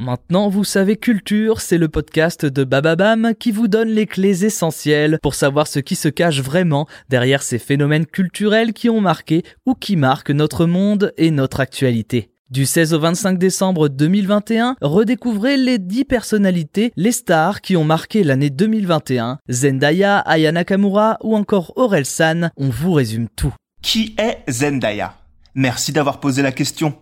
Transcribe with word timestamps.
Maintenant, 0.00 0.48
vous 0.48 0.62
savez 0.62 0.96
culture, 0.96 1.60
c'est 1.60 1.76
le 1.76 1.88
podcast 1.88 2.46
de 2.46 2.62
Bababam 2.62 3.32
qui 3.36 3.50
vous 3.50 3.66
donne 3.66 3.88
les 3.88 4.06
clés 4.06 4.44
essentielles 4.44 5.18
pour 5.24 5.34
savoir 5.34 5.66
ce 5.66 5.80
qui 5.80 5.96
se 5.96 6.08
cache 6.08 6.40
vraiment 6.40 6.86
derrière 7.08 7.42
ces 7.42 7.58
phénomènes 7.58 8.06
culturels 8.06 8.74
qui 8.74 8.88
ont 8.88 9.00
marqué 9.00 9.42
ou 9.66 9.74
qui 9.74 9.96
marquent 9.96 10.30
notre 10.30 10.66
monde 10.66 11.12
et 11.16 11.32
notre 11.32 11.58
actualité. 11.58 12.30
Du 12.48 12.64
16 12.64 12.94
au 12.94 13.00
25 13.00 13.38
décembre 13.38 13.88
2021, 13.88 14.76
redécouvrez 14.80 15.56
les 15.56 15.78
10 15.78 16.04
personnalités, 16.04 16.92
les 16.94 17.10
stars 17.10 17.60
qui 17.60 17.76
ont 17.76 17.82
marqué 17.82 18.22
l'année 18.22 18.50
2021. 18.50 19.40
Zendaya, 19.50 20.20
Aya 20.20 20.52
Nakamura 20.52 21.18
ou 21.24 21.34
encore 21.34 21.72
Aurel 21.74 22.06
San, 22.06 22.52
on 22.56 22.68
vous 22.68 22.92
résume 22.92 23.28
tout. 23.34 23.52
Qui 23.82 24.14
est 24.16 24.48
Zendaya? 24.48 25.16
Merci 25.56 25.90
d'avoir 25.90 26.20
posé 26.20 26.40
la 26.40 26.52
question. 26.52 26.94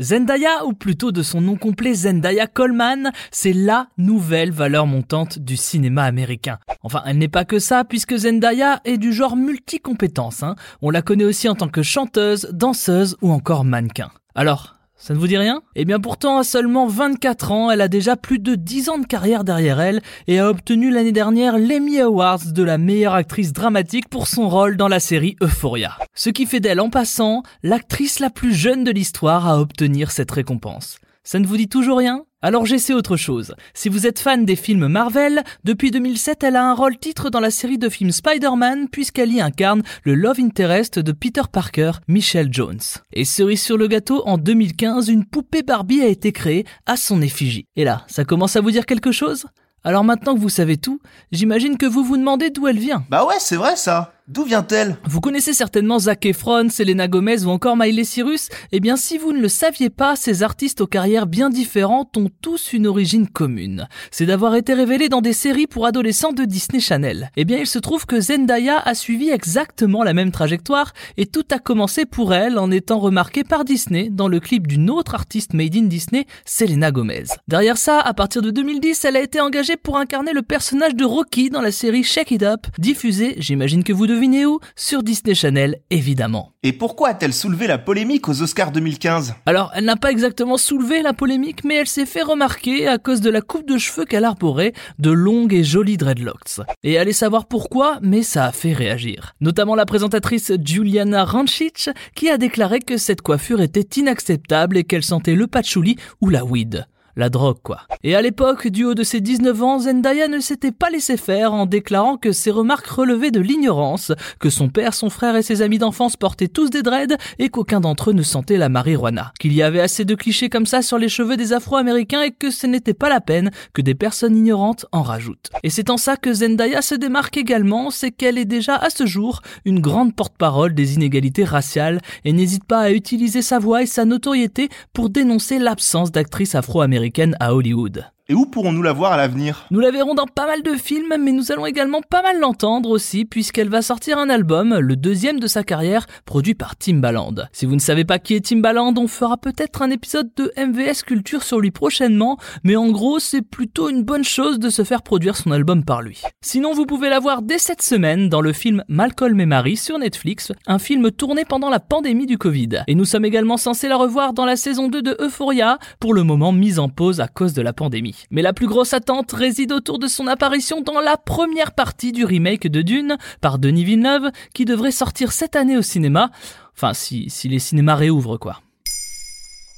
Zendaya, 0.00 0.64
ou 0.64 0.72
plutôt 0.72 1.12
de 1.12 1.22
son 1.22 1.40
nom 1.40 1.56
complet 1.56 1.92
Zendaya 1.92 2.46
Coleman, 2.46 3.12
c'est 3.30 3.52
LA 3.52 3.88
nouvelle 3.98 4.50
valeur 4.50 4.86
montante 4.86 5.38
du 5.38 5.56
cinéma 5.56 6.04
américain. 6.04 6.58
Enfin, 6.82 7.02
elle 7.06 7.18
n'est 7.18 7.28
pas 7.28 7.44
que 7.44 7.58
ça, 7.58 7.84
puisque 7.84 8.16
Zendaya 8.16 8.80
est 8.84 8.96
du 8.96 9.12
genre 9.12 9.36
multicompétence. 9.36 10.42
Hein. 10.42 10.56
On 10.80 10.90
la 10.90 11.02
connaît 11.02 11.24
aussi 11.24 11.48
en 11.48 11.54
tant 11.54 11.68
que 11.68 11.82
chanteuse, 11.82 12.48
danseuse 12.52 13.16
ou 13.20 13.32
encore 13.32 13.64
mannequin. 13.64 14.10
Alors, 14.34 14.76
ça 15.02 15.14
ne 15.14 15.18
vous 15.18 15.26
dit 15.26 15.36
rien? 15.36 15.62
Eh 15.74 15.84
bien 15.84 15.98
pourtant, 15.98 16.38
à 16.38 16.44
seulement 16.44 16.86
24 16.86 17.50
ans, 17.50 17.70
elle 17.72 17.80
a 17.80 17.88
déjà 17.88 18.16
plus 18.16 18.38
de 18.38 18.54
10 18.54 18.88
ans 18.88 18.98
de 18.98 19.06
carrière 19.06 19.42
derrière 19.42 19.80
elle 19.80 20.00
et 20.28 20.38
a 20.38 20.48
obtenu 20.48 20.92
l'année 20.92 21.10
dernière 21.10 21.58
l'Emmy 21.58 21.98
Awards 21.98 22.52
de 22.52 22.62
la 22.62 22.78
meilleure 22.78 23.14
actrice 23.14 23.52
dramatique 23.52 24.08
pour 24.08 24.28
son 24.28 24.48
rôle 24.48 24.76
dans 24.76 24.86
la 24.86 25.00
série 25.00 25.34
Euphoria. 25.42 25.98
Ce 26.14 26.30
qui 26.30 26.46
fait 26.46 26.60
d'elle 26.60 26.80
en 26.80 26.88
passant 26.88 27.42
l'actrice 27.64 28.20
la 28.20 28.30
plus 28.30 28.54
jeune 28.54 28.84
de 28.84 28.92
l'histoire 28.92 29.48
à 29.48 29.58
obtenir 29.58 30.12
cette 30.12 30.30
récompense. 30.30 31.00
Ça 31.24 31.38
ne 31.38 31.46
vous 31.46 31.56
dit 31.56 31.68
toujours 31.68 31.98
rien? 31.98 32.24
Alors 32.40 32.66
j'essaie 32.66 32.94
autre 32.94 33.16
chose. 33.16 33.54
Si 33.74 33.88
vous 33.88 34.08
êtes 34.08 34.18
fan 34.18 34.44
des 34.44 34.56
films 34.56 34.88
Marvel, 34.88 35.44
depuis 35.62 35.92
2007 35.92 36.42
elle 36.42 36.56
a 36.56 36.68
un 36.68 36.74
rôle 36.74 36.98
titre 36.98 37.30
dans 37.30 37.38
la 37.38 37.52
série 37.52 37.78
de 37.78 37.88
films 37.88 38.10
Spider-Man 38.10 38.88
puisqu'elle 38.88 39.32
y 39.32 39.40
incarne 39.40 39.84
le 40.02 40.16
love 40.16 40.40
interest 40.40 40.98
de 40.98 41.12
Peter 41.12 41.42
Parker, 41.52 41.92
Michelle 42.08 42.48
Jones. 42.50 42.80
Et 43.12 43.24
cerise 43.24 43.62
sur 43.62 43.76
le 43.76 43.86
gâteau, 43.86 44.24
en 44.26 44.36
2015, 44.36 45.08
une 45.08 45.24
poupée 45.24 45.62
Barbie 45.62 46.02
a 46.02 46.08
été 46.08 46.32
créée 46.32 46.66
à 46.86 46.96
son 46.96 47.22
effigie. 47.22 47.66
Et 47.76 47.84
là, 47.84 48.04
ça 48.08 48.24
commence 48.24 48.56
à 48.56 48.60
vous 48.60 48.72
dire 48.72 48.86
quelque 48.86 49.12
chose? 49.12 49.46
Alors 49.84 50.02
maintenant 50.02 50.34
que 50.34 50.40
vous 50.40 50.48
savez 50.48 50.76
tout, 50.76 51.00
j'imagine 51.30 51.78
que 51.78 51.86
vous 51.86 52.02
vous 52.02 52.16
demandez 52.16 52.50
d'où 52.50 52.66
elle 52.66 52.78
vient. 52.78 53.04
Bah 53.10 53.24
ouais, 53.24 53.38
c'est 53.38 53.56
vrai 53.56 53.76
ça 53.76 54.11
D'où 54.28 54.44
vient-elle? 54.44 54.98
Vous 55.04 55.20
connaissez 55.20 55.52
certainement 55.52 55.98
Zac 55.98 56.24
Efron, 56.26 56.68
Selena 56.70 57.08
Gomez 57.08 57.42
ou 57.44 57.48
encore 57.48 57.76
Miley 57.76 58.04
Cyrus 58.04 58.50
Eh 58.70 58.78
bien, 58.78 58.96
si 58.96 59.18
vous 59.18 59.32
ne 59.32 59.40
le 59.40 59.48
saviez 59.48 59.90
pas, 59.90 60.14
ces 60.14 60.44
artistes 60.44 60.80
aux 60.80 60.86
carrières 60.86 61.26
bien 61.26 61.50
différentes 61.50 62.16
ont 62.16 62.30
tous 62.40 62.72
une 62.72 62.86
origine 62.86 63.26
commune. 63.26 63.88
C'est 64.12 64.26
d'avoir 64.26 64.54
été 64.54 64.74
révélés 64.74 65.08
dans 65.08 65.22
des 65.22 65.32
séries 65.32 65.66
pour 65.66 65.86
adolescents 65.86 66.32
de 66.32 66.44
Disney 66.44 66.78
Channel. 66.78 67.32
Eh 67.36 67.44
bien, 67.44 67.58
il 67.58 67.66
se 67.66 67.80
trouve 67.80 68.06
que 68.06 68.20
Zendaya 68.20 68.78
a 68.78 68.94
suivi 68.94 69.28
exactement 69.28 70.04
la 70.04 70.14
même 70.14 70.30
trajectoire 70.30 70.92
et 71.16 71.26
tout 71.26 71.44
a 71.50 71.58
commencé 71.58 72.06
pour 72.06 72.32
elle 72.32 72.60
en 72.60 72.70
étant 72.70 73.00
remarquée 73.00 73.42
par 73.42 73.64
Disney 73.64 74.08
dans 74.08 74.28
le 74.28 74.38
clip 74.38 74.68
d'une 74.68 74.88
autre 74.88 75.16
artiste 75.16 75.52
made 75.52 75.74
in 75.74 75.86
Disney, 75.86 76.26
Selena 76.44 76.92
Gomez. 76.92 77.24
Derrière 77.48 77.76
ça, 77.76 77.98
à 77.98 78.14
partir 78.14 78.40
de 78.40 78.52
2010, 78.52 79.04
elle 79.04 79.16
a 79.16 79.20
été 79.20 79.40
engagée 79.40 79.76
pour 79.76 79.98
incarner 79.98 80.32
le 80.32 80.42
personnage 80.42 80.94
de 80.94 81.04
Rocky 81.04 81.50
dans 81.50 81.60
la 81.60 81.72
série 81.72 82.04
Shake 82.04 82.30
It 82.30 82.44
Up, 82.44 82.68
diffusée, 82.78 83.34
j'imagine 83.38 83.82
que 83.82 83.92
vous 83.92 84.11
où 84.12 84.60
Sur 84.76 85.02
Disney 85.02 85.34
Channel, 85.34 85.76
évidemment. 85.90 86.52
Et 86.62 86.72
pourquoi 86.72 87.08
a-t-elle 87.08 87.32
soulevé 87.32 87.66
la 87.66 87.78
polémique 87.78 88.28
aux 88.28 88.42
Oscars 88.42 88.70
2015 88.70 89.34
Alors, 89.46 89.72
elle 89.74 89.84
n'a 89.84 89.96
pas 89.96 90.10
exactement 90.10 90.56
soulevé 90.56 91.02
la 91.02 91.12
polémique, 91.12 91.64
mais 91.64 91.76
elle 91.76 91.86
s'est 91.86 92.06
fait 92.06 92.22
remarquer 92.22 92.86
à 92.86 92.98
cause 92.98 93.20
de 93.20 93.30
la 93.30 93.40
coupe 93.40 93.66
de 93.66 93.78
cheveux 93.78 94.04
qu'elle 94.04 94.24
arborait, 94.24 94.72
de 94.98 95.10
longues 95.10 95.54
et 95.54 95.64
jolies 95.64 95.96
dreadlocks. 95.96 96.60
Et 96.82 96.98
allez 96.98 97.12
savoir 97.12 97.46
pourquoi, 97.46 97.98
mais 98.02 98.22
ça 98.22 98.44
a 98.46 98.52
fait 98.52 98.72
réagir. 98.72 99.34
Notamment 99.40 99.74
la 99.74 99.86
présentatrice 99.86 100.52
Juliana 100.62 101.24
Rancic, 101.24 101.90
qui 102.14 102.30
a 102.30 102.38
déclaré 102.38 102.80
que 102.80 102.96
cette 102.96 103.22
coiffure 103.22 103.60
était 103.60 104.00
inacceptable 104.00 104.76
et 104.76 104.84
qu'elle 104.84 105.02
sentait 105.02 105.34
le 105.34 105.46
patchouli 105.46 105.96
ou 106.20 106.28
la 106.28 106.44
weed 106.44 106.86
la 107.16 107.28
drogue 107.28 107.58
quoi. 107.62 107.82
Et 108.04 108.14
à 108.14 108.22
l'époque, 108.22 108.68
du 108.68 108.84
haut 108.84 108.94
de 108.94 109.02
ses 109.02 109.20
19 109.20 109.62
ans, 109.62 109.78
Zendaya 109.80 110.28
ne 110.28 110.40
s'était 110.40 110.72
pas 110.72 110.90
laissé 110.90 111.16
faire 111.16 111.52
en 111.52 111.66
déclarant 111.66 112.16
que 112.16 112.32
ses 112.32 112.50
remarques 112.50 112.86
relevaient 112.86 113.30
de 113.30 113.40
l'ignorance, 113.40 114.12
que 114.40 114.50
son 114.50 114.68
père, 114.68 114.94
son 114.94 115.10
frère 115.10 115.36
et 115.36 115.42
ses 115.42 115.62
amis 115.62 115.78
d'enfance 115.78 116.16
portaient 116.16 116.48
tous 116.48 116.70
des 116.70 116.82
dreads 116.82 117.16
et 117.38 117.48
qu'aucun 117.48 117.80
d'entre 117.80 118.10
eux 118.10 118.14
ne 118.14 118.22
sentait 118.22 118.56
la 118.56 118.68
marijuana. 118.68 119.32
Qu'il 119.38 119.52
y 119.52 119.62
avait 119.62 119.80
assez 119.80 120.04
de 120.04 120.14
clichés 120.14 120.48
comme 120.48 120.66
ça 120.66 120.82
sur 120.82 120.98
les 120.98 121.08
cheveux 121.08 121.36
des 121.36 121.52
afro-américains 121.52 122.22
et 122.22 122.32
que 122.32 122.50
ce 122.50 122.66
n'était 122.66 122.94
pas 122.94 123.08
la 123.08 123.20
peine 123.20 123.50
que 123.72 123.82
des 123.82 123.94
personnes 123.94 124.36
ignorantes 124.36 124.86
en 124.92 125.02
rajoutent. 125.02 125.50
Et 125.62 125.70
c'est 125.70 125.90
en 125.90 125.96
ça 125.96 126.16
que 126.16 126.32
Zendaya 126.32 126.82
se 126.82 126.94
démarque 126.94 127.36
également, 127.36 127.90
c'est 127.90 128.10
qu'elle 128.10 128.38
est 128.38 128.44
déjà 128.44 128.76
à 128.76 128.90
ce 128.90 129.06
jour 129.06 129.42
une 129.64 129.80
grande 129.80 130.14
porte-parole 130.14 130.74
des 130.74 130.94
inégalités 130.94 131.44
raciales 131.44 132.00
et 132.24 132.32
n'hésite 132.32 132.64
pas 132.64 132.80
à 132.80 132.90
utiliser 132.90 133.42
sa 133.42 133.58
voix 133.58 133.82
et 133.82 133.86
sa 133.86 134.04
notoriété 134.04 134.68
pour 134.92 135.10
dénoncer 135.10 135.58
l'absence 135.58 136.10
d'actrices 136.10 136.54
afro-américaines 136.54 137.01
à 137.40 137.54
Hollywood. 137.54 138.04
Et 138.28 138.34
où 138.34 138.46
pourrons-nous 138.46 138.82
la 138.82 138.92
voir 138.92 139.10
à 139.10 139.16
l'avenir? 139.16 139.66
Nous 139.72 139.80
la 139.80 139.90
verrons 139.90 140.14
dans 140.14 140.28
pas 140.28 140.46
mal 140.46 140.62
de 140.62 140.74
films, 140.74 141.16
mais 141.18 141.32
nous 141.32 141.50
allons 141.50 141.66
également 141.66 142.02
pas 142.02 142.22
mal 142.22 142.38
l'entendre 142.38 142.90
aussi, 142.90 143.24
puisqu'elle 143.24 143.68
va 143.68 143.82
sortir 143.82 144.16
un 144.16 144.30
album, 144.30 144.78
le 144.78 144.94
deuxième 144.94 145.40
de 145.40 145.48
sa 145.48 145.64
carrière, 145.64 146.06
produit 146.24 146.54
par 146.54 146.76
Timbaland. 146.76 147.34
Si 147.50 147.66
vous 147.66 147.74
ne 147.74 147.80
savez 147.80 148.04
pas 148.04 148.20
qui 148.20 148.34
est 148.34 148.46
Timbaland, 148.46 148.94
on 148.96 149.08
fera 149.08 149.38
peut-être 149.38 149.82
un 149.82 149.90
épisode 149.90 150.30
de 150.36 150.52
MVS 150.56 151.02
Culture 151.04 151.42
sur 151.42 151.58
lui 151.58 151.72
prochainement, 151.72 152.38
mais 152.62 152.76
en 152.76 152.90
gros, 152.92 153.18
c'est 153.18 153.42
plutôt 153.42 153.88
une 153.88 154.04
bonne 154.04 154.22
chose 154.22 154.60
de 154.60 154.70
se 154.70 154.84
faire 154.84 155.02
produire 155.02 155.36
son 155.36 155.50
album 155.50 155.84
par 155.84 156.00
lui. 156.00 156.22
Sinon, 156.42 156.74
vous 156.74 156.86
pouvez 156.86 157.08
la 157.08 157.18
voir 157.18 157.42
dès 157.42 157.58
cette 157.58 157.82
semaine 157.82 158.28
dans 158.28 158.40
le 158.40 158.52
film 158.52 158.84
Malcolm 158.86 159.40
et 159.40 159.46
Marie 159.46 159.76
sur 159.76 159.98
Netflix, 159.98 160.52
un 160.68 160.78
film 160.78 161.10
tourné 161.10 161.44
pendant 161.44 161.70
la 161.70 161.80
pandémie 161.80 162.26
du 162.26 162.38
Covid. 162.38 162.84
Et 162.86 162.94
nous 162.94 163.04
sommes 163.04 163.24
également 163.24 163.56
censés 163.56 163.88
la 163.88 163.96
revoir 163.96 164.32
dans 164.32 164.46
la 164.46 164.54
saison 164.54 164.86
2 164.86 165.02
de 165.02 165.16
Euphoria, 165.18 165.80
pour 165.98 166.14
le 166.14 166.22
moment 166.22 166.52
mise 166.52 166.78
en 166.78 166.88
pause 166.88 167.20
à 167.20 167.26
cause 167.26 167.52
de 167.52 167.62
la 167.62 167.72
pandémie. 167.72 168.11
Mais 168.30 168.42
la 168.42 168.52
plus 168.52 168.66
grosse 168.66 168.92
attente 168.92 169.32
réside 169.32 169.72
autour 169.72 169.98
de 169.98 170.06
son 170.06 170.26
apparition 170.26 170.80
dans 170.80 171.00
la 171.00 171.16
première 171.16 171.72
partie 171.72 172.12
du 172.12 172.24
remake 172.24 172.66
de 172.66 172.82
Dune 172.82 173.16
par 173.40 173.58
Denis 173.58 173.84
Villeneuve 173.84 174.30
qui 174.54 174.64
devrait 174.64 174.90
sortir 174.90 175.32
cette 175.32 175.56
année 175.56 175.76
au 175.76 175.82
cinéma. 175.82 176.30
Enfin, 176.76 176.94
si, 176.94 177.30
si 177.30 177.48
les 177.48 177.58
cinémas 177.58 177.96
réouvrent 177.96 178.38
quoi. 178.38 178.60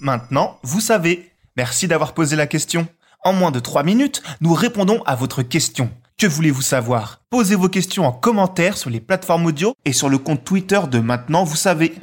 Maintenant, 0.00 0.59
vous 0.62 0.81
savez. 0.81 1.31
Merci 1.56 1.87
d'avoir 1.87 2.15
posé 2.15 2.37
la 2.37 2.47
question. 2.47 2.89
En 3.22 3.33
moins 3.33 3.50
de 3.50 3.61
3 3.61 3.84
minutes, 3.84 4.22
nous 4.41 4.53
répondons 4.53 5.03
à 5.06 5.15
votre 5.15 5.43
question. 5.43 5.91
Que 6.19 6.27
voulez-vous 6.27 6.62
savoir? 6.62 7.22
Posez 7.31 7.55
vos 7.55 7.69
questions 7.69 8.06
en 8.06 8.12
commentaire 8.12 8.77
sur 8.77 8.91
les 8.91 9.01
plateformes 9.01 9.47
audio 9.47 9.75
et 9.84 9.93
sur 9.93 10.09
le 10.09 10.19
compte 10.19 10.45
Twitter 10.45 10.81
de 10.91 10.99
Maintenant, 10.99 11.45
vous 11.45 11.56
savez. 11.56 11.95